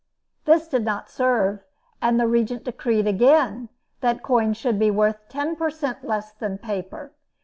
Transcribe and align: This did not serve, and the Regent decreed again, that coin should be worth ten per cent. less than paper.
This 0.45 0.67
did 0.67 0.83
not 0.83 1.11
serve, 1.11 1.63
and 2.01 2.19
the 2.19 2.25
Regent 2.25 2.63
decreed 2.63 3.05
again, 3.05 3.69
that 3.99 4.23
coin 4.23 4.53
should 4.55 4.79
be 4.79 4.89
worth 4.89 5.29
ten 5.29 5.55
per 5.55 5.69
cent. 5.69 6.03
less 6.03 6.31
than 6.31 6.57
paper. 6.57 7.13